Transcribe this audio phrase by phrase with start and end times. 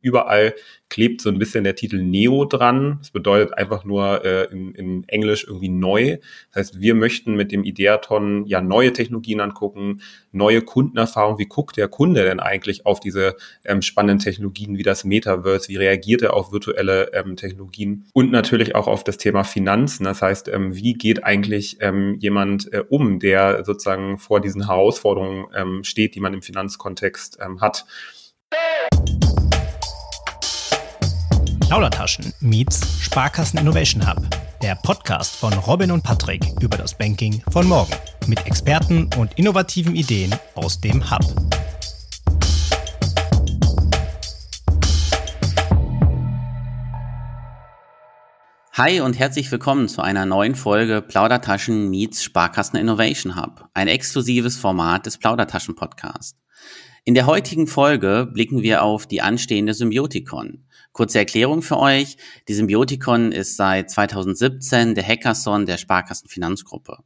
[0.00, 0.54] überall
[0.90, 2.98] klebt so ein bisschen der Titel Neo dran.
[2.98, 6.18] Das bedeutet einfach nur äh, in, in Englisch irgendwie neu.
[6.52, 10.02] Das heißt, wir möchten mit dem Ideaton ja neue Technologien angucken,
[10.32, 11.38] neue Kundenerfahrungen.
[11.38, 15.68] Wie guckt der Kunde denn eigentlich auf diese ähm, spannenden Technologien wie das Metaverse?
[15.68, 18.06] Wie reagiert er auf virtuelle ähm, Technologien?
[18.12, 20.04] Und natürlich auch auf das Thema Finanzen.
[20.04, 25.46] Das heißt, ähm, wie geht eigentlich ähm, jemand äh, um, der sozusagen vor diesen Herausforderungen
[25.54, 27.86] ähm, steht, die man im Finanzkontext ähm, hat?
[31.70, 34.20] Plaudertaschen meets Sparkassen Innovation Hub.
[34.60, 37.92] Der Podcast von Robin und Patrick über das Banking von morgen.
[38.26, 41.20] Mit Experten und innovativen Ideen aus dem Hub.
[48.72, 53.68] Hi und herzlich willkommen zu einer neuen Folge Plaudertaschen meets Sparkassen Innovation Hub.
[53.74, 56.36] Ein exklusives Format des Plaudertaschen Podcast.
[57.04, 60.64] In der heutigen Folge blicken wir auf die anstehende Symbiotikon.
[60.92, 62.18] Kurze Erklärung für euch.
[62.46, 66.98] Die Symbiotikon ist seit 2017 der Hackathon der Sparkassen Finanzgruppe.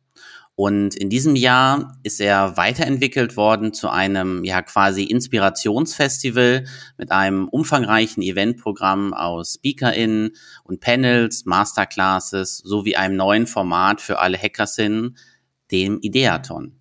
[0.57, 6.65] Und in diesem Jahr ist er weiterentwickelt worden zu einem ja quasi Inspirationsfestival
[6.97, 10.31] mit einem umfangreichen Eventprogramm aus SpeakerInnen
[10.65, 15.17] und Panels, Masterclasses sowie einem neuen Format für alle Hackersinnen,
[15.71, 16.81] dem Ideaton.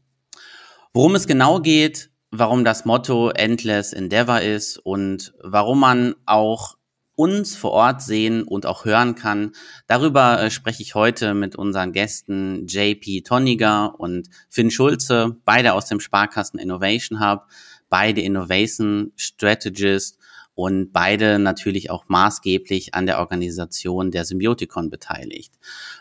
[0.93, 6.75] Worum es genau geht, warum das Motto Endless Endeavor ist und warum man auch
[7.15, 9.51] uns vor Ort sehen und auch hören kann.
[9.85, 15.85] Darüber äh, spreche ich heute mit unseren Gästen JP Tonniger und Finn Schulze, beide aus
[15.85, 17.45] dem Sparkassen Innovation Hub,
[17.87, 20.17] beide Innovation Strategist
[20.55, 25.53] und beide natürlich auch maßgeblich an der Organisation der Symbiotikon beteiligt.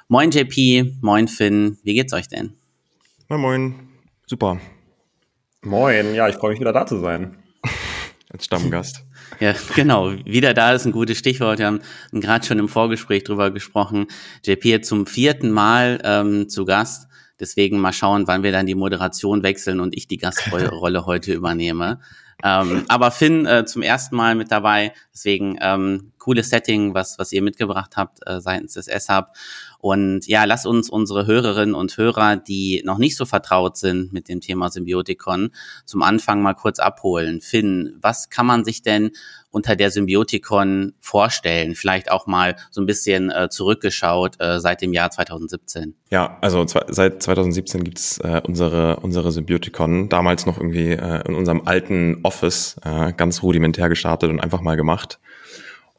[0.09, 2.55] Moin JP, moin Finn, wie geht's euch denn?
[3.29, 3.75] Moin, moin,
[4.27, 4.59] super.
[5.65, 7.37] Moin, ja, ich freue mich wieder da zu sein.
[8.33, 9.05] Als Stammgast.
[9.39, 10.11] Ja, genau.
[10.25, 11.61] Wieder da ist ein gutes Stichwort.
[11.61, 14.09] Wir haben gerade schon im Vorgespräch drüber gesprochen.
[14.45, 17.07] JP jetzt zum vierten Mal ähm, zu Gast.
[17.39, 20.73] Deswegen mal schauen, wann wir dann die Moderation wechseln und ich die Gastrolle
[21.07, 22.01] heute übernehme.
[22.43, 24.93] Ähm, aber Finn äh, zum ersten Mal mit dabei.
[25.13, 29.27] Deswegen ähm, cooles Setting, was, was ihr mitgebracht habt äh, seitens des S-Hub.
[29.79, 34.29] Und ja, lass uns unsere Hörerinnen und Hörer, die noch nicht so vertraut sind mit
[34.29, 35.51] dem Thema Symbiotikon,
[35.85, 37.41] zum Anfang mal kurz abholen.
[37.41, 39.11] Finn, was kann man sich denn
[39.51, 41.75] unter der Symbiotikon vorstellen?
[41.75, 45.97] Vielleicht auch mal so ein bisschen äh, zurückgeschaut äh, seit dem Jahr 2017.
[46.11, 51.63] Ja, also seit 2017 gibt's äh, unsere, unsere Symbiotikon, damals noch irgendwie äh, in unserem
[51.67, 55.19] alten Office, äh, ganz rudimentär gestartet und einfach mal gemacht.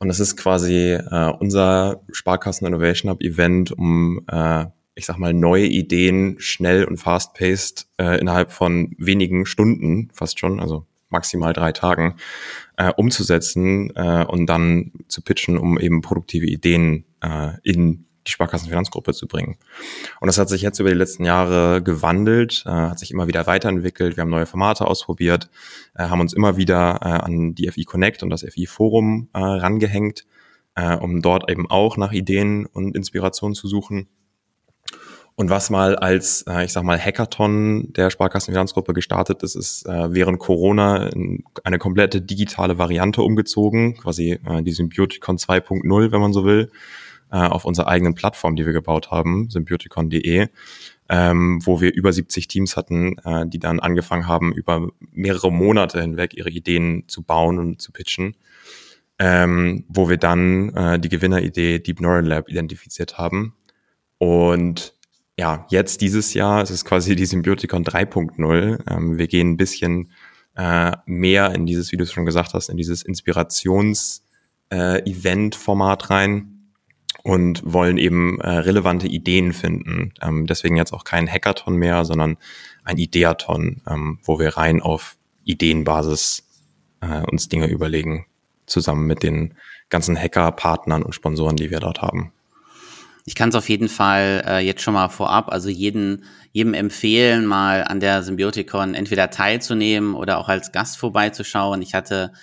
[0.03, 4.65] Und es ist quasi äh, unser Sparkassen Innovation Hub Event, um, äh,
[4.95, 10.59] ich sag mal, neue Ideen schnell und fast-paced äh, innerhalb von wenigen Stunden, fast schon,
[10.59, 12.15] also maximal drei Tagen,
[12.75, 19.13] äh, umzusetzen äh, und dann zu pitchen, um eben produktive Ideen äh, in die Sparkassenfinanzgruppe
[19.13, 19.57] zu bringen.
[20.19, 23.45] Und das hat sich jetzt über die letzten Jahre gewandelt, äh, hat sich immer wieder
[23.47, 24.17] weiterentwickelt.
[24.17, 25.49] Wir haben neue Formate ausprobiert,
[25.95, 29.39] äh, haben uns immer wieder äh, an die FI Connect und das FI Forum äh,
[29.39, 30.25] rangehängt,
[30.75, 34.07] äh, um dort eben auch nach Ideen und Inspirationen zu suchen.
[35.35, 40.13] Und was mal als, äh, ich sag mal, Hackathon der Sparkassenfinanzgruppe gestartet ist, ist äh,
[40.13, 46.33] während Corona in eine komplette digitale Variante umgezogen, quasi äh, die Symbiotikon 2.0, wenn man
[46.33, 46.71] so will
[47.33, 50.49] äh, auf unserer eigenen Plattform, die wir gebaut haben, symbioticon.de,
[51.09, 55.99] ähm, wo wir über 70 Teams hatten, äh, die dann angefangen haben, über mehrere Monate
[55.99, 58.35] hinweg ihre Ideen zu bauen und zu pitchen.
[59.19, 63.55] Ähm, wo wir dann äh, die Gewinneridee Deep Neural Lab identifiziert haben.
[64.17, 64.93] Und
[65.37, 68.91] ja, jetzt dieses Jahr es ist quasi die Symbioticon 3.0.
[68.91, 70.11] Ähm, wir gehen ein bisschen
[70.55, 76.52] äh, mehr in dieses, wie du es schon gesagt hast, in dieses Inspirations-Event-Format äh, rein
[77.23, 80.13] und wollen eben äh, relevante Ideen finden.
[80.21, 82.37] Ähm, deswegen jetzt auch kein Hackathon mehr, sondern
[82.83, 86.43] ein Ideathon, ähm, wo wir rein auf Ideenbasis
[87.01, 88.25] äh, uns Dinge überlegen,
[88.65, 89.55] zusammen mit den
[89.89, 92.33] ganzen Hacker-Partnern und Sponsoren, die wir dort haben.
[93.25, 97.45] Ich kann es auf jeden Fall äh, jetzt schon mal vorab, also jeden, jedem empfehlen,
[97.45, 101.81] mal an der Symbiotikon entweder teilzunehmen oder auch als Gast vorbeizuschauen.
[101.81, 102.33] Ich hatte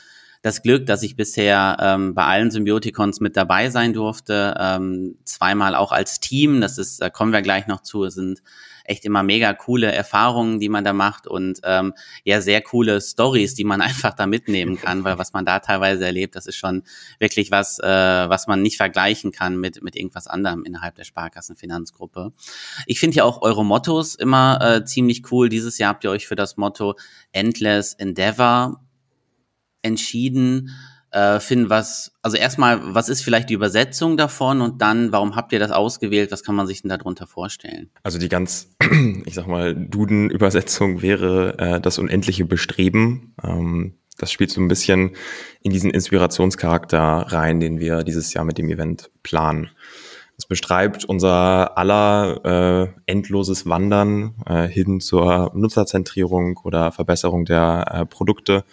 [0.43, 4.55] das Glück, dass ich bisher ähm, bei allen Symbiotikons mit dabei sein durfte.
[4.59, 8.43] Ähm, zweimal auch als Team, das ist, da kommen wir gleich noch zu, sind
[8.85, 11.93] echt immer mega coole Erfahrungen, die man da macht und ähm,
[12.25, 16.07] ja, sehr coole Stories, die man einfach da mitnehmen kann, weil was man da teilweise
[16.07, 16.83] erlebt, das ist schon
[17.19, 22.33] wirklich was, äh, was man nicht vergleichen kann mit, mit irgendwas anderem innerhalb der Sparkassenfinanzgruppe.
[22.87, 25.49] Ich finde ja auch eure Mottos immer äh, ziemlich cool.
[25.49, 26.97] Dieses Jahr habt ihr euch für das Motto
[27.33, 28.81] Endless Endeavor
[29.83, 30.71] entschieden.
[31.13, 35.53] äh, Finn, was, also erstmal, was ist vielleicht die Übersetzung davon und dann, warum habt
[35.53, 36.31] ihr das ausgewählt?
[36.31, 37.91] Was kann man sich denn darunter vorstellen?
[38.03, 38.75] Also die ganz,
[39.25, 43.35] ich sag mal, Duden-Übersetzung wäre äh, das unendliche Bestreben.
[43.43, 45.17] Ähm, das spielt so ein bisschen
[45.63, 49.71] in diesen Inspirationscharakter rein, den wir dieses Jahr mit dem Event planen.
[50.37, 58.07] Es beschreibt unser aller äh, endloses Wandern äh, hin zur Nutzerzentrierung oder Verbesserung der äh,
[58.07, 58.65] Produkte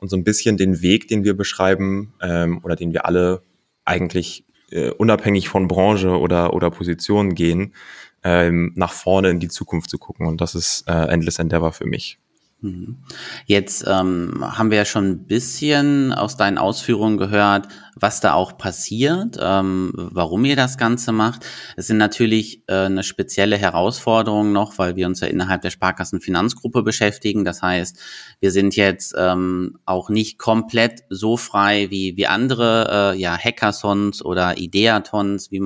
[0.00, 3.42] und so ein bisschen den Weg, den wir beschreiben ähm, oder den wir alle
[3.84, 7.74] eigentlich äh, unabhängig von Branche oder, oder Position gehen,
[8.22, 10.26] ähm, nach vorne in die Zukunft zu gucken.
[10.26, 12.18] Und das ist äh, Endless Endeavor für mich.
[12.62, 12.98] Mhm.
[13.46, 18.56] Jetzt ähm, haben wir ja schon ein bisschen aus deinen Ausführungen gehört, was da auch
[18.56, 21.44] passiert, ähm, warum ihr das Ganze macht.
[21.76, 26.82] Es sind natürlich äh, eine spezielle Herausforderung noch, weil wir uns ja innerhalb der Sparkassenfinanzgruppe
[26.82, 27.44] beschäftigen.
[27.44, 27.98] Das heißt,
[28.40, 34.24] wir sind jetzt ähm, auch nicht komplett so frei wie, wie andere äh, ja, Hackathons
[34.24, 35.62] oder Ideathons, wie,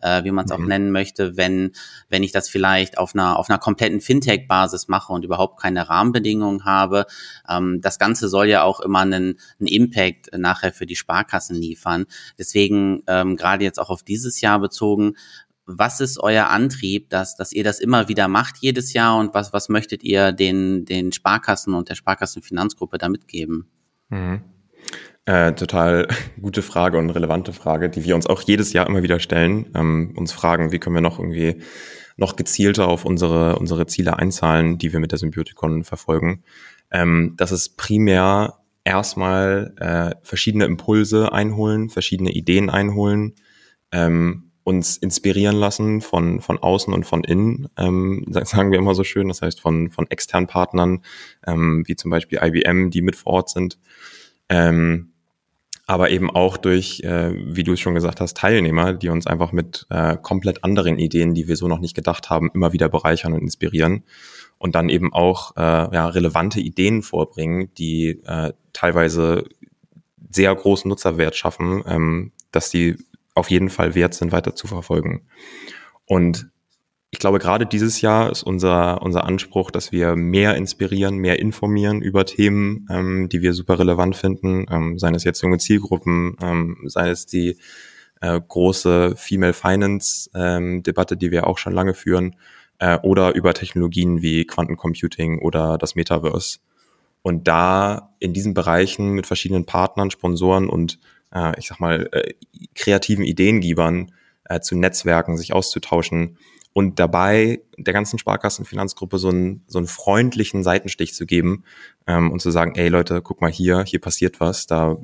[0.00, 0.68] äh, wie man es auch mhm.
[0.68, 1.72] nennen möchte, wenn,
[2.08, 6.64] wenn ich das vielleicht auf einer, auf einer kompletten Fintech-Basis mache und überhaupt keine Rahmenbedingungen
[6.64, 7.06] habe.
[7.48, 12.06] Ähm, das Ganze soll ja auch immer einen, einen Impact nachher für die Sparkassen liefern.
[12.38, 15.14] Deswegen ähm, gerade jetzt auch auf dieses Jahr bezogen,
[15.66, 19.52] was ist euer Antrieb, dass, dass ihr das immer wieder macht jedes Jahr und was,
[19.52, 23.66] was möchtet ihr den, den Sparkassen und der Sparkassenfinanzgruppe da mitgeben?
[24.10, 24.42] Mhm.
[25.24, 26.08] Äh, total
[26.40, 29.70] gute Frage und relevante Frage, die wir uns auch jedes Jahr immer wieder stellen.
[29.74, 31.62] Ähm, uns fragen, wie können wir noch irgendwie
[32.16, 36.44] noch gezielter auf unsere, unsere Ziele einzahlen, die wir mit der Symbiotikon verfolgen.
[36.90, 43.34] Ähm, das ist primär erstmal äh, verschiedene Impulse einholen, verschiedene Ideen einholen,
[43.92, 49.04] ähm, uns inspirieren lassen von, von außen und von innen, ähm, sagen wir immer so
[49.04, 51.02] schön, das heißt von, von externen Partnern,
[51.46, 53.78] ähm, wie zum Beispiel IBM, die mit vor Ort sind,
[54.48, 55.13] ähm,
[55.86, 59.52] aber eben auch durch, äh, wie du es schon gesagt hast, Teilnehmer, die uns einfach
[59.52, 63.34] mit äh, komplett anderen Ideen, die wir so noch nicht gedacht haben, immer wieder bereichern
[63.34, 64.04] und inspirieren
[64.58, 69.44] und dann eben auch äh, ja, relevante Ideen vorbringen, die äh, teilweise
[70.30, 72.96] sehr großen Nutzerwert schaffen, ähm, dass die
[73.34, 75.26] auf jeden Fall wert sind, weiter zu verfolgen.
[76.06, 76.48] Und
[77.14, 82.02] ich glaube, gerade dieses Jahr ist unser, unser Anspruch, dass wir mehr inspirieren, mehr informieren
[82.02, 86.76] über Themen, ähm, die wir super relevant finden, ähm, seien es jetzt junge Zielgruppen, ähm,
[86.86, 87.56] sei es die
[88.20, 92.34] äh, große Female Finance ähm, Debatte, die wir auch schon lange führen,
[92.80, 96.58] äh, oder über Technologien wie Quantencomputing oder das Metaverse.
[97.22, 100.98] Und da in diesen Bereichen mit verschiedenen Partnern, Sponsoren und
[101.32, 102.34] äh, ich sag mal äh,
[102.74, 104.10] kreativen Ideengebern
[104.46, 106.38] äh, zu Netzwerken, sich auszutauschen
[106.74, 111.64] und dabei der ganzen Sparkassenfinanzgruppe so einen, so einen freundlichen Seitenstich zu geben
[112.06, 114.98] ähm, und zu sagen, ey Leute, guck mal hier, hier passiert was, da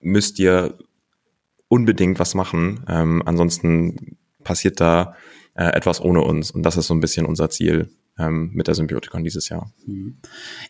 [0.00, 0.76] müsst ihr
[1.68, 5.14] unbedingt was machen, ähm, ansonsten passiert da
[5.54, 6.50] äh, etwas ohne uns.
[6.50, 9.72] Und das ist so ein bisschen unser Ziel ähm, mit der Symbiotikon dieses Jahr.
[9.86, 10.18] Mhm.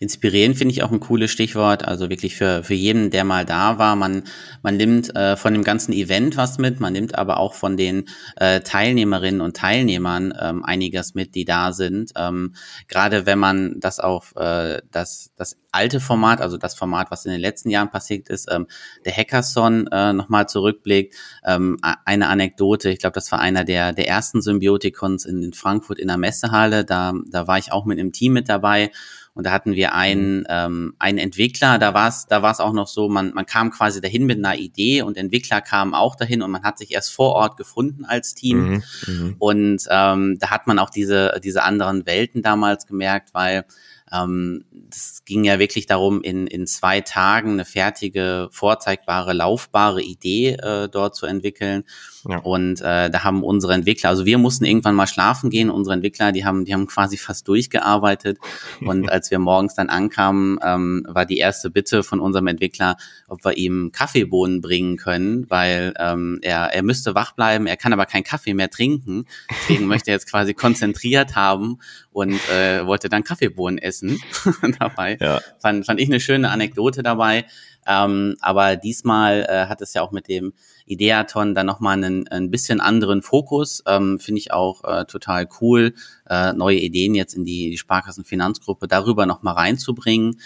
[0.00, 1.86] Inspirieren finde ich auch ein cooles Stichwort.
[1.86, 3.96] Also wirklich für, für jeden, der mal da war.
[3.96, 4.24] Man,
[4.62, 8.04] man nimmt äh, von dem ganzen Event was mit, man nimmt aber auch von den
[8.36, 12.12] äh, Teilnehmerinnen und Teilnehmern ähm, einiges mit, die da sind.
[12.16, 12.54] Ähm,
[12.88, 17.32] Gerade wenn man das auf äh, das, das alte Format, also das Format, was in
[17.32, 18.66] den letzten Jahren passiert ist, ähm,
[19.04, 21.14] der Hackathon äh, nochmal zurückblickt.
[21.44, 25.98] Ähm, eine Anekdote, ich glaube, das war einer der, der ersten Symbiotikons in, in Frankfurt
[25.98, 26.84] in der Messehalle.
[26.84, 28.90] Da, da war ich auch mit einem Team mit dabei
[29.38, 30.46] und da hatten wir einen, mhm.
[30.48, 34.00] ähm, einen Entwickler, da war es da war's auch noch so, man, man kam quasi
[34.00, 37.34] dahin mit einer Idee und Entwickler kamen auch dahin und man hat sich erst vor
[37.34, 38.58] Ort gefunden als Team.
[38.58, 39.36] Mhm, mhm.
[39.38, 43.64] und ähm, da hat man auch diese, diese anderen Welten damals gemerkt, weil
[44.12, 50.54] ähm, das ging ja wirklich darum, in, in zwei Tagen eine fertige, vorzeigbare, laufbare Idee
[50.54, 51.84] äh, dort zu entwickeln.
[52.28, 52.40] Ja.
[52.40, 55.70] Und äh, da haben unsere Entwickler, also wir mussten irgendwann mal schlafen gehen.
[55.70, 58.38] Unsere Entwickler, die haben, die haben quasi fast durchgearbeitet.
[58.82, 62.96] Und als wir morgens dann ankamen, ähm, war die erste Bitte von unserem Entwickler,
[63.28, 67.94] ob wir ihm Kaffeebohnen bringen können, weil ähm, er, er müsste wach bleiben, er kann
[67.94, 69.24] aber keinen Kaffee mehr trinken.
[69.50, 71.78] Deswegen möchte er jetzt quasi konzentriert haben
[72.10, 74.20] und äh, wollte dann Kaffeebohnen essen
[74.78, 75.16] dabei.
[75.18, 75.40] Ja.
[75.60, 77.46] Fand, fand ich eine schöne Anekdote dabei.
[77.86, 80.52] Ähm, aber diesmal äh, hat es ja auch mit dem
[80.88, 83.82] Ideaton dann nochmal einen, ein bisschen anderen Fokus.
[83.86, 85.94] Ähm, Finde ich auch äh, total cool,
[86.28, 90.40] äh, neue Ideen jetzt in die, die Sparkassenfinanzgruppe darüber nochmal reinzubringen.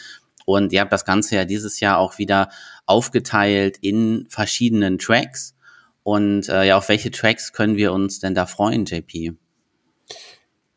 [0.45, 2.49] Und ihr habt das Ganze ja dieses Jahr auch wieder
[2.87, 5.55] aufgeteilt in verschiedenen Tracks.
[6.03, 9.35] Und äh, ja, auf welche Tracks können wir uns denn da freuen, JP?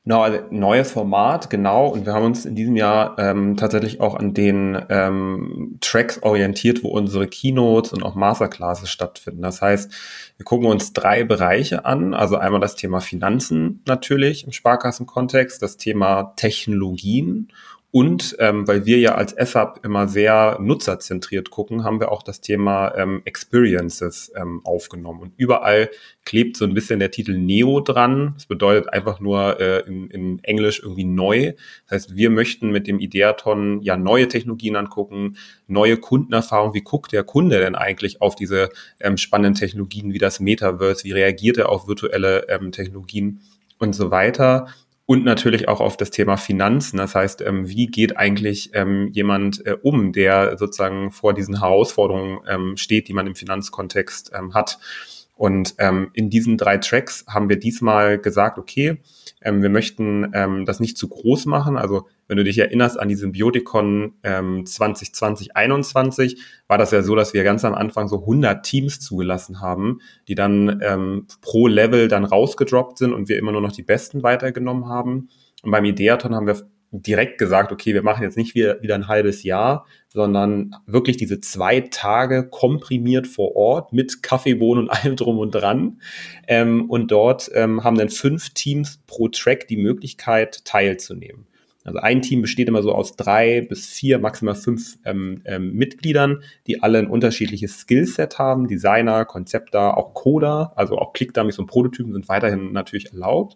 [0.06, 1.88] Genau, also neues Format, genau.
[1.88, 6.84] Und wir haben uns in diesem Jahr ähm, tatsächlich auch an den ähm, Tracks orientiert,
[6.84, 9.42] wo unsere Keynotes und auch Masterclasses stattfinden.
[9.42, 9.92] Das heißt,
[10.38, 12.14] wir gucken uns drei Bereiche an.
[12.14, 17.52] Also einmal das Thema Finanzen natürlich im Sparkassenkontext, das Thema Technologien
[17.96, 22.42] und ähm, weil wir ja als SAP immer sehr nutzerzentriert gucken, haben wir auch das
[22.42, 25.22] Thema ähm, Experiences ähm, aufgenommen.
[25.22, 25.90] Und überall
[26.26, 28.34] klebt so ein bisschen der Titel Neo dran.
[28.34, 31.54] Das bedeutet einfach nur äh, in, in Englisch irgendwie neu.
[31.88, 35.38] Das heißt, wir möchten mit dem Ideaton ja neue Technologien angucken,
[35.68, 36.74] neue Kundenerfahrungen.
[36.74, 41.06] Wie guckt der Kunde denn eigentlich auf diese ähm, spannenden Technologien wie das Metaverse?
[41.06, 43.40] Wie reagiert er auf virtuelle ähm, Technologien?
[43.78, 44.68] und so weiter
[45.06, 46.98] und natürlich auch auf das Thema Finanzen.
[46.98, 52.40] Das heißt, ähm, wie geht eigentlich ähm, jemand äh, um, der sozusagen vor diesen Herausforderungen
[52.48, 54.80] ähm, steht, die man im Finanzkontext ähm, hat.
[55.36, 59.02] Und ähm, in diesen drei Tracks haben wir diesmal gesagt, okay,
[59.42, 61.78] ähm, wir möchten ähm, das nicht zu groß machen.
[61.78, 67.16] Also wenn du dich erinnerst an die Symbiotikon ähm, 2020, 21, war das ja so,
[67.16, 70.00] dass wir ganz am Anfang so 100 Teams zugelassen haben,
[70.30, 74.24] die dann ähm, pro Level dann rausgedroppt sind und wir immer nur noch die Besten
[74.24, 75.28] weitergenommen haben.
[75.64, 76.62] Und beim Ideaton haben wir
[77.02, 81.40] direkt gesagt, okay, wir machen jetzt nicht wieder, wieder ein halbes Jahr, sondern wirklich diese
[81.42, 86.02] zwei Tage komprimiert vor Ort mit Kaffeebohnen und allem drum und dran.
[86.48, 91.48] Ähm, und dort ähm, haben dann fünf Teams pro Track die Möglichkeit teilzunehmen.
[91.86, 96.42] Also ein Team besteht immer so aus drei bis vier, maximal fünf ähm, ähm, Mitgliedern,
[96.66, 98.68] die alle ein unterschiedliches Skillset haben.
[98.68, 103.56] Designer, Konzepter, auch Coder, also auch Clickdummies und Prototypen sind weiterhin natürlich erlaubt.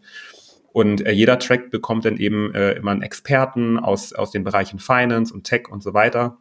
[0.72, 4.80] Und äh, jeder Track bekommt dann eben äh, immer einen Experten aus, aus den Bereichen
[4.80, 6.38] Finance und Tech und so weiter,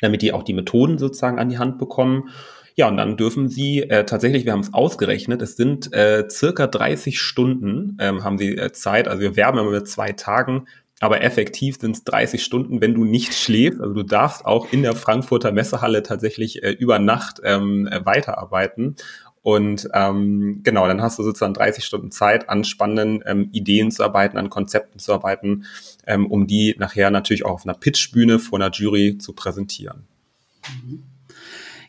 [0.00, 2.30] damit die auch die Methoden sozusagen an die Hand bekommen.
[2.74, 6.66] Ja, und dann dürfen Sie äh, tatsächlich, wir haben es ausgerechnet, es sind äh, circa
[6.66, 9.08] 30 Stunden ähm, haben Sie äh, Zeit.
[9.08, 10.66] Also wir werben immer mit zwei Tagen
[11.00, 13.80] aber effektiv sind es 30 Stunden, wenn du nicht schläfst.
[13.80, 18.96] Also du darfst auch in der Frankfurter Messehalle tatsächlich äh, über Nacht ähm, äh, weiterarbeiten.
[19.42, 24.04] Und ähm, genau, dann hast du sozusagen 30 Stunden Zeit, an spannenden ähm, Ideen zu
[24.04, 25.64] arbeiten, an Konzepten zu arbeiten,
[26.06, 30.06] ähm, um die nachher natürlich auch auf einer Pitchbühne vor einer Jury zu präsentieren.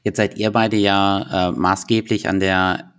[0.03, 2.94] Jetzt seid ihr beide ja äh, maßgeblich an der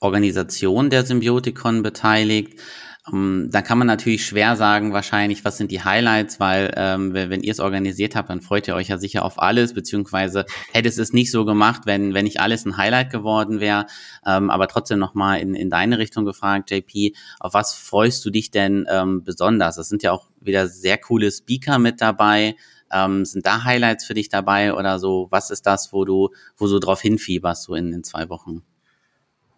[0.00, 2.60] Organisation der Symbiotikon beteiligt.
[3.10, 7.14] Um, ähm, da kann man natürlich schwer sagen, wahrscheinlich, was sind die Highlights, weil ähm,
[7.14, 10.88] wenn ihr es organisiert habt, dann freut ihr euch ja sicher auf alles, beziehungsweise hätte
[10.88, 13.86] es es nicht so gemacht, wenn, wenn nicht alles ein Highlight geworden wäre.
[14.26, 18.50] Ähm, aber trotzdem nochmal in, in deine Richtung gefragt, JP, auf was freust du dich
[18.50, 19.78] denn ähm, besonders?
[19.78, 22.56] Es sind ja auch wieder sehr coole Speaker mit dabei.
[22.92, 25.28] Ähm, sind da Highlights für dich dabei oder so?
[25.30, 28.62] Was ist das, wo du, wo du drauf hinfieberst, so in, in zwei Wochen?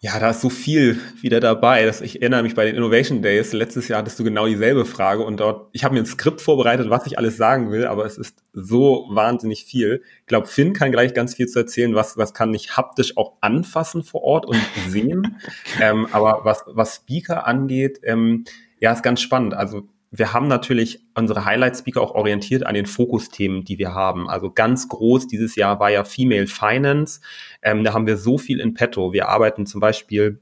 [0.00, 1.84] Ja, da ist so viel wieder dabei.
[1.84, 5.24] Dass ich erinnere mich bei den Innovation Days, letztes Jahr hattest du genau dieselbe Frage
[5.24, 8.16] und dort, ich habe mir ein Skript vorbereitet, was ich alles sagen will, aber es
[8.16, 10.02] ist so wahnsinnig viel.
[10.20, 13.38] Ich glaube, Finn kann gleich ganz viel zu erzählen, was, was kann ich haptisch auch
[13.40, 15.40] anfassen vor Ort und sehen.
[15.80, 18.44] ähm, aber was, was Speaker angeht, ähm,
[18.78, 19.54] ja, ist ganz spannend.
[19.54, 24.28] Also wir haben natürlich unsere Highlight-Speaker auch orientiert an den Fokusthemen, die wir haben.
[24.28, 27.20] Also ganz groß dieses Jahr war ja Female Finance.
[27.62, 29.12] Ähm, da haben wir so viel in petto.
[29.12, 30.40] Wir arbeiten zum Beispiel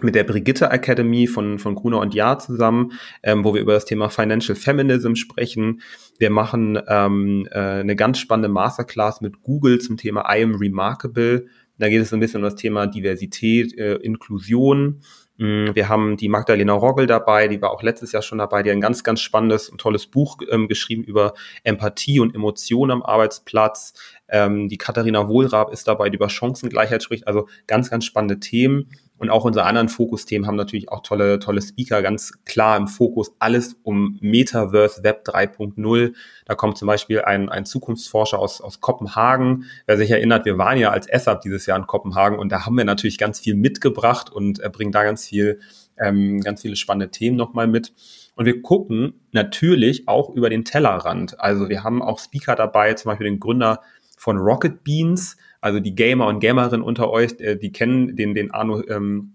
[0.00, 3.84] mit der Brigitte Academy von, von Gruner und Jahr zusammen, ähm, wo wir über das
[3.84, 5.82] Thema Financial Feminism sprechen.
[6.18, 11.46] Wir machen ähm, äh, eine ganz spannende Masterclass mit Google zum Thema I am Remarkable.
[11.78, 15.02] Da geht es ein bisschen um das Thema Diversität, äh, Inklusion.
[15.38, 18.70] Mm, wir haben die Magdalena Roggel dabei, die war auch letztes Jahr schon dabei, die
[18.70, 21.34] ein ganz, ganz spannendes und tolles Buch ähm, geschrieben über
[21.64, 23.94] Empathie und Emotionen am Arbeitsplatz.
[24.28, 27.26] Ähm, die Katharina Wohlrab ist dabei, die über Chancengleichheit spricht.
[27.26, 28.90] Also ganz, ganz spannende Themen.
[29.22, 33.30] Und auch unsere anderen Fokusthemen haben natürlich auch tolle, tolle Speaker, ganz klar im Fokus.
[33.38, 36.12] Alles um Metaverse Web 3.0.
[36.44, 39.66] Da kommt zum Beispiel ein, ein Zukunftsforscher aus, aus Kopenhagen.
[39.86, 42.76] Wer sich erinnert, wir waren ja als ESAP dieses Jahr in Kopenhagen und da haben
[42.76, 45.60] wir natürlich ganz viel mitgebracht und äh, bringen da ganz viel,
[45.98, 47.92] ähm, ganz viele spannende Themen nochmal mit.
[48.34, 51.38] Und wir gucken natürlich auch über den Tellerrand.
[51.38, 53.82] Also wir haben auch Speaker dabei, zum Beispiel den Gründer
[54.18, 58.50] von Rocket Beans, also die Gamer und Gamerinnen unter euch, äh, die kennen den, den
[58.50, 59.32] Arno ähm,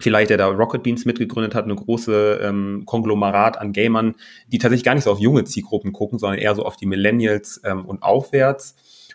[0.00, 4.16] vielleicht, der da Rocket Beans mitgegründet hat, eine große ähm, Konglomerat an Gamern,
[4.48, 7.60] die tatsächlich gar nicht so auf junge Zielgruppen gucken, sondern eher so auf die Millennials
[7.64, 8.74] ähm, und aufwärts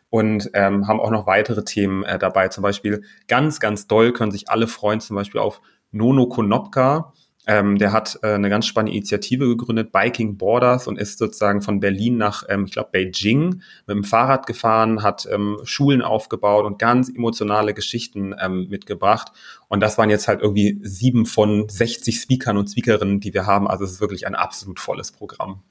[0.10, 2.48] und ähm, haben auch noch weitere Themen äh, dabei.
[2.48, 7.14] Zum Beispiel ganz, ganz doll können sich alle freuen, zum Beispiel auf Nono Konopka.
[7.48, 11.80] Ähm, der hat äh, eine ganz spannende Initiative gegründet, Biking Borders, und ist sozusagen von
[11.80, 16.80] Berlin nach, ähm, ich glaube, Beijing mit dem Fahrrad gefahren, hat ähm, Schulen aufgebaut und
[16.80, 19.32] ganz emotionale Geschichten ähm, mitgebracht.
[19.70, 23.68] Und das waren jetzt halt irgendwie sieben von 60 Speakern und Speakerinnen, die wir haben.
[23.68, 25.64] Also es ist wirklich ein absolut volles Programm.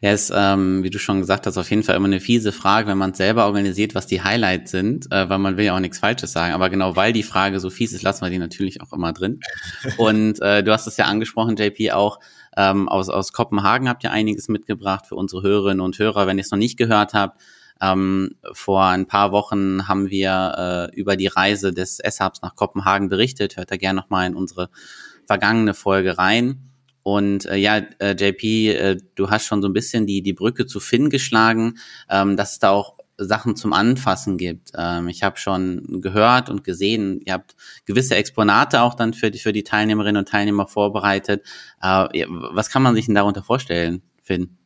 [0.00, 2.86] Ja, ist, ähm, wie du schon gesagt hast, auf jeden Fall immer eine fiese Frage,
[2.86, 5.98] wenn man selber organisiert, was die Highlights sind, äh, weil man will ja auch nichts
[5.98, 6.54] Falsches sagen.
[6.54, 9.40] Aber genau weil die Frage so fies ist, lassen wir die natürlich auch immer drin.
[9.96, 12.20] Und äh, du hast es ja angesprochen, JP, auch
[12.56, 16.28] ähm, aus, aus Kopenhagen habt ihr einiges mitgebracht für unsere Hörerinnen und Hörer.
[16.28, 17.40] Wenn ihr es noch nicht gehört habt,
[17.80, 23.08] ähm, vor ein paar Wochen haben wir äh, über die Reise des S-Hubs nach Kopenhagen
[23.08, 23.56] berichtet.
[23.56, 24.70] Hört da gerne nochmal in unsere
[25.26, 26.70] vergangene Folge rein.
[27.02, 30.66] Und äh, ja, äh, JP, äh, du hast schon so ein bisschen die, die Brücke
[30.66, 31.78] zu Finn geschlagen,
[32.10, 34.70] ähm, dass es da auch Sachen zum Anfassen gibt.
[34.76, 39.38] Ähm, ich habe schon gehört und gesehen, ihr habt gewisse Exponate auch dann für die,
[39.38, 41.44] für die Teilnehmerinnen und Teilnehmer vorbereitet.
[41.82, 44.56] Äh, was kann man sich denn darunter vorstellen, Finn?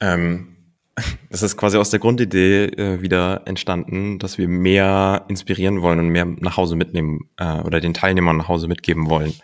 [0.00, 0.56] Ähm,
[1.30, 6.08] das ist quasi aus der Grundidee äh, wieder entstanden, dass wir mehr inspirieren wollen und
[6.08, 9.34] mehr nach Hause mitnehmen äh, oder den Teilnehmern nach Hause mitgeben wollen.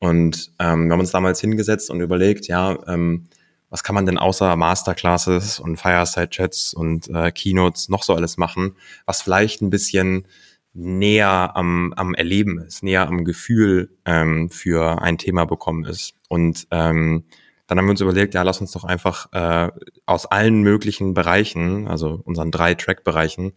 [0.00, 3.24] Und ähm, wir haben uns damals hingesetzt und überlegt, ja, ähm,
[3.70, 8.76] was kann man denn außer Masterclasses und Fireside-Chats und äh, Keynotes noch so alles machen,
[9.04, 10.26] was vielleicht ein bisschen
[10.72, 16.14] näher am, am Erleben ist, näher am Gefühl ähm, für ein Thema bekommen ist.
[16.28, 17.24] Und ähm,
[17.66, 19.70] dann haben wir uns überlegt, ja, lass uns doch einfach äh,
[20.06, 23.52] aus allen möglichen Bereichen, also unseren drei Track-Bereichen,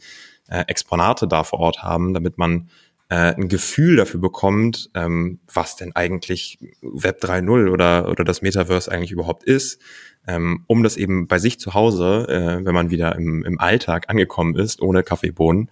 [0.50, 2.70] äh, Exponate da vor Ort haben, damit man
[3.12, 8.90] äh, ein Gefühl dafür bekommt, ähm, was denn eigentlich Web 3.0 oder, oder das Metaverse
[8.90, 9.82] eigentlich überhaupt ist,
[10.26, 14.10] ähm, um das eben bei sich zu Hause, äh, wenn man wieder im, im Alltag
[14.10, 15.70] angekommen ist, ohne Kaffeebohnen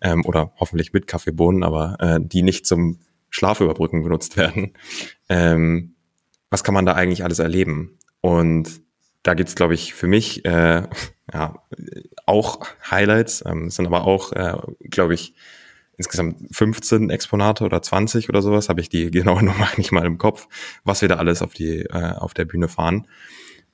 [0.00, 4.72] ähm, oder hoffentlich mit Kaffeebohnen, aber äh, die nicht zum Schlafüberbrücken benutzt werden,
[5.28, 5.94] ähm,
[6.48, 7.98] was kann man da eigentlich alles erleben?
[8.22, 8.80] Und
[9.24, 10.84] da gibt's, glaube ich, für mich äh,
[11.34, 11.62] ja,
[12.24, 14.56] auch Highlights, ähm, sind aber auch, äh,
[14.88, 15.34] glaube ich,
[15.98, 20.16] insgesamt 15 Exponate oder 20 oder sowas, habe ich die genaue Nummer nicht mal im
[20.16, 20.48] Kopf,
[20.84, 23.06] was wir da alles auf die äh, auf der Bühne fahren.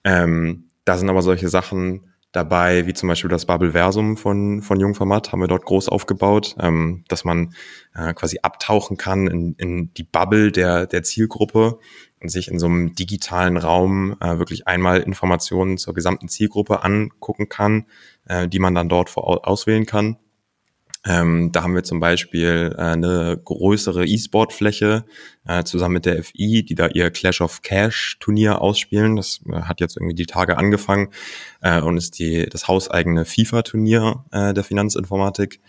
[0.02, 5.31] Ähm, da sind aber solche Sachen dabei, wie zum Beispiel das Bubbleversum von, von Jungformat,
[5.31, 7.54] haben wir dort groß aufgebaut, ähm, dass man
[7.95, 11.79] äh, quasi abtauchen kann in, in die Bubble der, der Zielgruppe
[12.20, 17.48] und sich in so einem digitalen Raum äh, wirklich einmal Informationen zur gesamten Zielgruppe angucken
[17.48, 17.87] kann,
[18.27, 20.16] äh, die man dann dort vor, auswählen kann.
[21.07, 25.05] Ähm, da haben wir zum Beispiel äh, eine größere E-Sport-Fläche
[25.47, 29.17] äh, zusammen mit der FI, die da ihr Clash of Cash Turnier ausspielen.
[29.17, 31.11] Das äh, hat jetzt irgendwie die Tage angefangen
[31.61, 35.61] äh, und ist die das hauseigene FIFA-Turnier äh, der Finanzinformatik.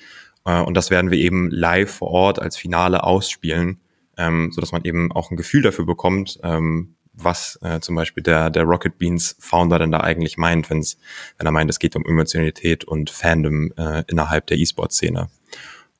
[0.45, 3.81] Äh, und das werden wir eben live vor Ort als Finale ausspielen,
[4.17, 8.23] ähm, so dass man eben auch ein Gefühl dafür bekommt, ähm, was äh, zum Beispiel
[8.23, 10.97] der, der Rocket Beans Founder denn da eigentlich meint, wenn's,
[11.37, 15.29] wenn er meint, es geht um Emotionalität und Fandom äh, innerhalb der E-Sport-Szene.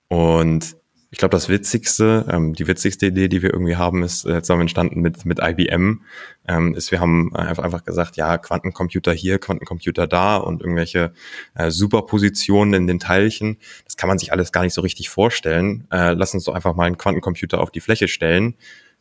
[0.08, 0.76] Und
[1.16, 4.64] ich glaube, das Witzigste, ähm, die witzigste Idee, die wir irgendwie haben, ist äh, zusammen
[4.64, 6.02] entstanden mit, mit IBM,
[6.46, 11.14] ähm, ist, wir haben einfach, einfach gesagt, ja, Quantencomputer hier, Quantencomputer da und irgendwelche
[11.54, 13.58] äh, Superpositionen in den Teilchen.
[13.86, 15.88] Das kann man sich alles gar nicht so richtig vorstellen.
[15.90, 18.56] Äh, lass uns doch einfach mal einen Quantencomputer auf die Fläche stellen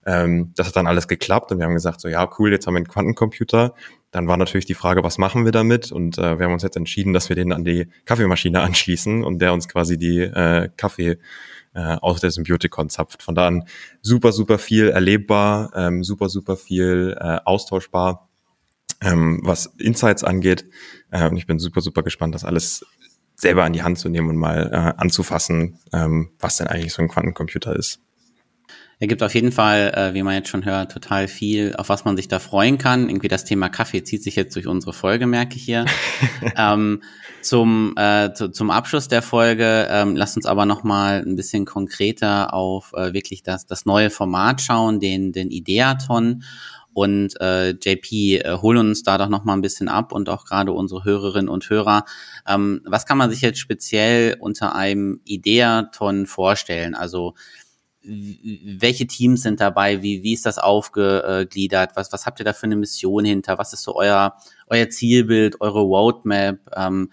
[0.07, 2.75] ähm, das hat dann alles geklappt und wir haben gesagt, so ja, cool, jetzt haben
[2.75, 3.75] wir einen Quantencomputer.
[4.11, 5.91] Dann war natürlich die Frage, was machen wir damit?
[5.91, 9.41] Und äh, wir haben uns jetzt entschieden, dass wir den an die Kaffeemaschine anschließen und
[9.41, 11.19] der uns quasi die äh, Kaffee
[11.75, 13.23] äh, aus der Symbiotikon zapft.
[13.23, 13.65] Von da an
[14.03, 18.29] super, super viel erlebbar, ähm, super, super viel äh, austauschbar,
[19.01, 20.67] ähm, was Insights angeht.
[21.11, 22.87] Äh, und ich bin super, super gespannt, das alles
[23.37, 27.03] selber an die Hand zu nehmen und mal äh, anzufassen, ähm, was denn eigentlich so
[27.03, 28.01] ein Quantencomputer ist.
[28.99, 32.05] Er gibt auf jeden Fall, äh, wie man jetzt schon hört, total viel, auf was
[32.05, 33.09] man sich da freuen kann.
[33.09, 35.85] Irgendwie das Thema Kaffee zieht sich jetzt durch unsere Folge, merke ich hier.
[36.57, 37.03] ähm,
[37.43, 41.65] zum, äh, zu, zum Abschluss der Folge, ähm, lasst uns aber noch mal ein bisschen
[41.65, 46.45] konkreter auf äh, wirklich das, das neue Format schauen, den, den Ideaton.
[46.95, 50.45] Und äh, JP, äh, hol uns da doch noch mal ein bisschen ab und auch
[50.45, 52.05] gerade unsere Hörerinnen und Hörer.
[52.47, 56.95] Ähm, was kann man sich jetzt speziell unter einem Ideaton vorstellen?
[56.95, 57.35] Also
[58.05, 60.03] welche Teams sind dabei?
[60.03, 61.93] Wie, wie ist das aufgegliedert?
[61.95, 63.59] Was, was habt ihr da für eine Mission hinter?
[63.59, 64.37] Was ist so euer,
[64.69, 66.59] euer Zielbild, eure Roadmap?
[66.77, 67.11] Ähm,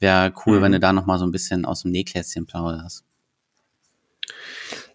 [0.00, 0.62] Wäre cool, mhm.
[0.62, 3.04] wenn du da nochmal so ein bisschen aus dem Nähkästchen plauderst.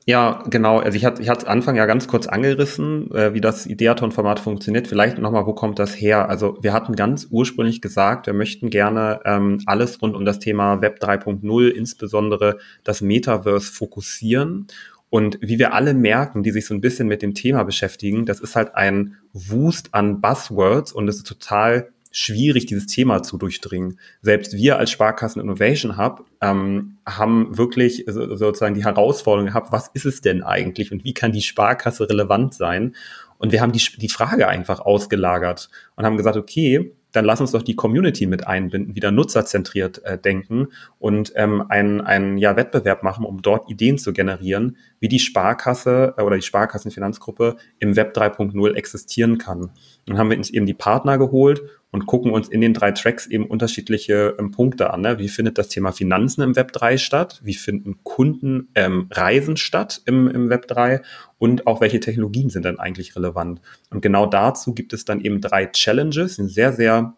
[0.05, 0.79] Ja, genau.
[0.79, 4.87] Also ich hatte ich hatte Anfang ja ganz kurz angerissen, äh, wie das Ideaton-Format funktioniert.
[4.87, 6.29] Vielleicht nochmal, wo kommt das her?
[6.29, 10.81] Also wir hatten ganz ursprünglich gesagt, wir möchten gerne ähm, alles rund um das Thema
[10.81, 14.67] Web 3.0, insbesondere das Metaverse, fokussieren
[15.09, 18.39] Und wie wir alle merken, die sich so ein bisschen mit dem Thema beschäftigen, das
[18.39, 23.99] ist halt ein Wust an Buzzwords und es ist total schwierig, dieses Thema zu durchdringen.
[24.21, 29.89] Selbst wir als Sparkassen Innovation Hub ähm, haben wirklich so, sozusagen die Herausforderung gehabt, was
[29.93, 32.95] ist es denn eigentlich und wie kann die Sparkasse relevant sein?
[33.37, 37.51] Und wir haben die, die Frage einfach ausgelagert und haben gesagt, okay, dann lass uns
[37.51, 40.67] doch die Community mit einbinden, wieder nutzerzentriert äh, denken
[40.99, 46.13] und ähm, einen, einen ja, Wettbewerb machen, um dort Ideen zu generieren, wie die Sparkasse
[46.17, 49.71] äh, oder die Sparkassenfinanzgruppe im Web 3.0 existieren kann.
[50.05, 53.25] Dann haben wir uns eben die Partner geholt und gucken uns in den drei Tracks
[53.25, 55.01] eben unterschiedliche ähm, Punkte an.
[55.01, 55.17] Ne?
[55.17, 57.41] Wie findet das Thema Finanzen im Web 3 statt?
[57.43, 61.01] Wie finden Kunden ähm, Reisen statt im, im Web 3?
[61.39, 63.61] Und auch welche Technologien sind dann eigentlich relevant?
[63.89, 67.15] Und genau dazu gibt es dann eben drei Challenges, sind sehr, sehr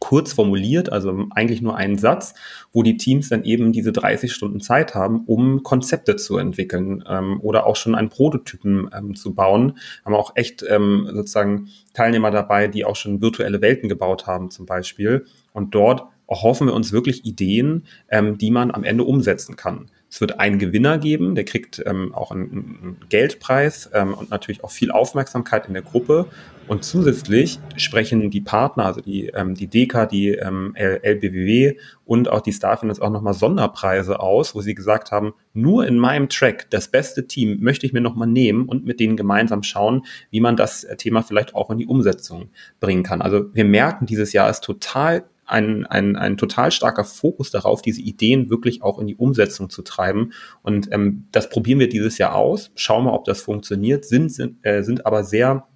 [0.00, 2.34] kurz formuliert, also eigentlich nur einen Satz,
[2.72, 7.40] wo die Teams dann eben diese 30 Stunden Zeit haben, um Konzepte zu entwickeln ähm,
[7.40, 9.78] oder auch schon einen Prototypen ähm, zu bauen.
[10.04, 14.66] Haben auch echt ähm, sozusagen Teilnehmer dabei, die auch schon virtuelle Welten gebaut haben zum
[14.66, 15.26] Beispiel.
[15.52, 19.90] Und dort erhoffen wir uns wirklich Ideen, ähm, die man am Ende umsetzen kann.
[20.10, 24.64] Es wird einen Gewinner geben, der kriegt ähm, auch einen, einen Geldpreis ähm, und natürlich
[24.64, 26.26] auch viel Aufmerksamkeit in der Gruppe.
[26.66, 32.42] Und zusätzlich sprechen die Partner, also die, ähm, die DECA, die ähm, LBWW und auch
[32.42, 36.88] die Starfinance auch nochmal Sonderpreise aus, wo sie gesagt haben, nur in meinem Track, das
[36.88, 40.86] beste Team möchte ich mir nochmal nehmen und mit denen gemeinsam schauen, wie man das
[40.98, 43.22] Thema vielleicht auch in die Umsetzung bringen kann.
[43.22, 48.00] Also wir merken, dieses Jahr ist total ein, ein, ein total starker Fokus darauf, diese
[48.00, 50.32] Ideen wirklich auch in die Umsetzung zu treiben.
[50.62, 54.58] Und ähm, das probieren wir dieses Jahr aus, schauen mal, ob das funktioniert, sind, sind,
[54.62, 55.66] äh, sind aber sehr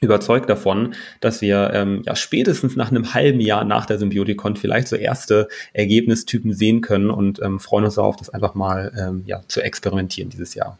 [0.00, 4.88] überzeugt davon, dass wir ähm, ja spätestens nach einem halben Jahr nach der Symbiotikon vielleicht
[4.88, 9.40] so erste Ergebnistypen sehen können und ähm, freuen uns darauf, das einfach mal ähm, ja,
[9.48, 10.78] zu experimentieren dieses Jahr.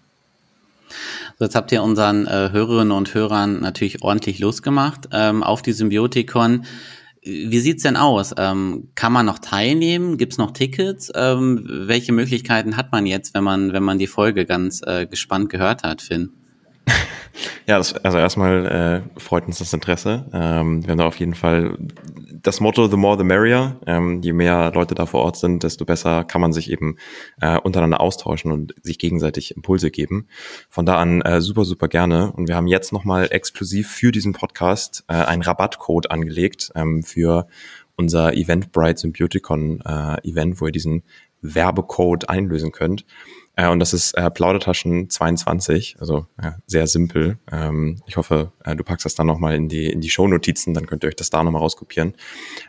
[1.38, 5.73] So, jetzt habt ihr unseren äh, Hörerinnen und Hörern natürlich ordentlich losgemacht ähm, auf die
[5.73, 6.64] Symbiotikon.
[7.23, 8.35] Wie sieht's denn aus?
[8.37, 10.17] Ähm, kann man noch teilnehmen?
[10.19, 11.11] Gibt's noch Tickets?
[11.15, 15.51] Ähm, welche Möglichkeiten hat man jetzt, wenn man, wenn man die Folge ganz äh, gespannt
[15.51, 16.31] gehört hat, Finn?
[17.67, 20.25] Ja, das, also erstmal äh, freut uns das Interesse.
[20.33, 21.77] Ähm, wir haben da auf jeden Fall
[22.42, 23.81] das Motto The more the merrier.
[23.87, 26.96] Ähm, je mehr Leute da vor Ort sind, desto besser kann man sich eben
[27.40, 30.29] äh, untereinander austauschen und sich gegenseitig Impulse geben.
[30.68, 32.33] Von da an äh, super, super gerne.
[32.33, 37.46] Und wir haben jetzt nochmal exklusiv für diesen Podcast äh, einen Rabattcode angelegt ähm, für
[37.96, 41.03] unser Eventbrite Symbioticon äh, Event, wo ihr diesen
[41.42, 43.05] Werbecode einlösen könnt.
[43.59, 47.38] Äh, und das ist äh, Plaudertaschen 22, also äh, sehr simpel.
[47.51, 50.87] Ähm, ich hoffe, äh, du packst das dann nochmal in die, in die Shownotizen, dann
[50.87, 52.14] könnt ihr euch das da nochmal rauskopieren.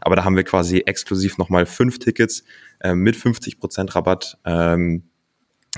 [0.02, 2.44] Aber da haben wir quasi exklusiv nochmal fünf Tickets
[2.80, 5.04] äh, mit 50% Rabatt ähm,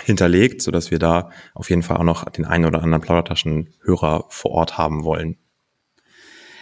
[0.02, 4.52] hinterlegt, sodass wir da auf jeden Fall auch noch den einen oder anderen Plaudertaschenhörer vor
[4.52, 5.36] Ort haben wollen.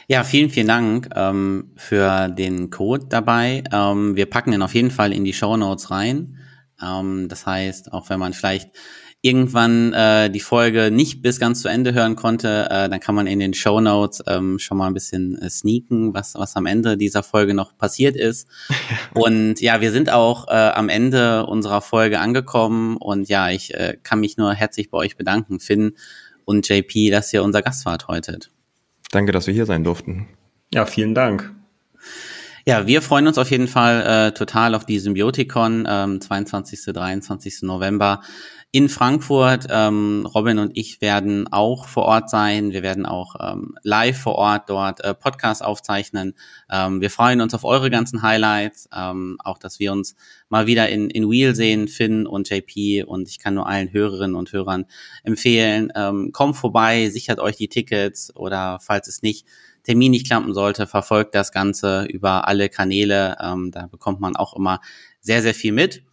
[0.08, 3.64] Ja, vielen, vielen Dank ähm, für den Code dabei.
[3.72, 6.40] Ähm, wir packen den auf jeden Fall in die Show Notes rein.
[6.82, 8.72] Ähm, das heißt, auch wenn man vielleicht
[9.22, 13.28] irgendwann äh, die Folge nicht bis ganz zu Ende hören konnte, äh, dann kann man
[13.28, 16.96] in den Show Notes ähm, schon mal ein bisschen äh, sneaken, was, was am Ende
[16.96, 18.48] dieser Folge noch passiert ist.
[19.14, 23.98] und ja, wir sind auch äh, am Ende unserer Folge angekommen und ja, ich äh,
[24.02, 25.98] kann mich nur herzlich bei euch bedanken, Finn
[26.46, 28.40] und JP, dass ihr unser Gast wart heute.
[29.12, 30.28] Danke, dass wir hier sein durften.
[30.74, 31.54] Ja, vielen Dank.
[32.70, 36.94] Ja, wir freuen uns auf jeden Fall äh, total auf die Symbiotikon, ähm, 22.
[36.94, 37.64] 23.
[37.64, 38.22] November
[38.72, 39.66] in Frankfurt.
[39.72, 42.72] Ähm, Robin und ich werden auch vor Ort sein.
[42.72, 46.36] Wir werden auch ähm, live vor Ort dort äh, Podcast aufzeichnen.
[46.70, 50.16] Ähm, wir freuen uns auf eure ganzen Highlights, ähm, auch dass wir uns
[50.50, 53.06] mal wieder in, in Wheel sehen, Finn und JP.
[53.08, 54.86] Und ich kann nur allen Hörerinnen und Hörern
[55.24, 59.48] empfehlen, ähm, kommt vorbei, sichert euch die Tickets oder falls es nicht
[59.84, 63.38] Termin nicht klappen sollte, verfolgt das Ganze über alle Kanäle.
[63.42, 64.82] Ähm, da bekommt man auch immer
[65.22, 66.04] sehr, sehr viel mit.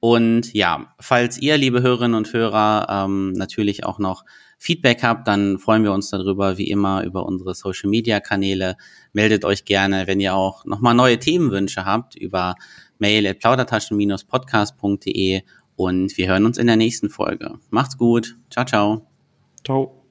[0.00, 4.24] Und ja, falls ihr, liebe Hörerinnen und Hörer, ähm, natürlich auch noch
[4.58, 8.76] Feedback habt, dann freuen wir uns darüber, wie immer, über unsere Social Media Kanäle.
[9.12, 12.54] Meldet euch gerne, wenn ihr auch nochmal neue Themenwünsche habt, über
[12.98, 15.42] mail at plaudertaschen-podcast.de
[15.76, 17.58] und wir hören uns in der nächsten Folge.
[17.70, 18.36] Macht's gut.
[18.50, 19.06] Ciao, ciao.
[19.64, 20.02] Ciao.